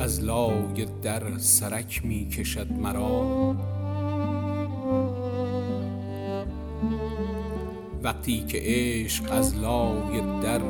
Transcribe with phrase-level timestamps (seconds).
[0.00, 3.56] از لای در سرک می کشد مرا.
[8.02, 10.60] وقتی که عشق از لای در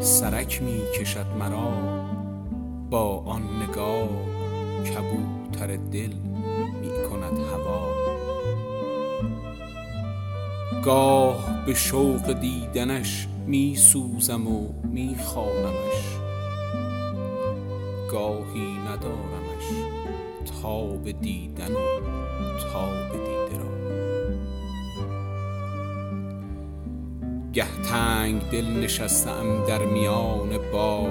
[0.00, 1.72] سرک می کشد مرا
[2.90, 4.08] با آن نگاه
[4.84, 6.12] کبوتر دل
[6.80, 7.88] می کند هوا.
[10.84, 16.17] گاه به شوق دیدنش می سوزم و می خوانمش.
[18.10, 19.66] گاهی ندارمش
[20.62, 23.68] تاب دیدن و تاب دیده را.
[27.52, 31.08] گه تنگ دل نشستم در میان باغ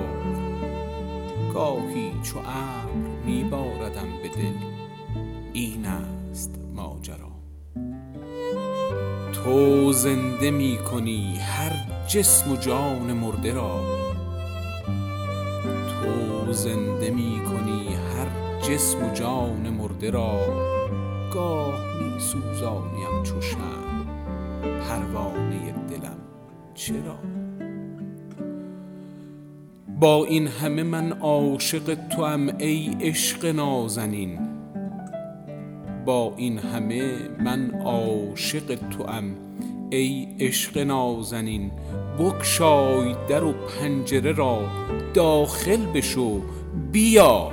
[1.53, 4.57] گاهی چو ابر می باردم به دل
[5.53, 7.27] این است ماجرا.
[9.33, 11.75] تو زنده می کنی هر
[12.07, 14.06] جسم و جان مرده را.
[16.47, 20.39] تو زنده می کنی هر جسم و جان مرده را.
[21.33, 24.05] گاه می سوزانیم چو شمع
[24.79, 26.17] پروانه دلم
[26.73, 27.19] چرا؟
[29.99, 34.39] با این همه من عاشق توام ای عشق نازنین.
[36.05, 39.35] با این همه من عاشق توام
[39.89, 41.71] ای عشق نازنین
[42.19, 44.59] بگشای در و پنجره را
[45.13, 46.41] داخل بشو
[46.91, 47.51] بیا.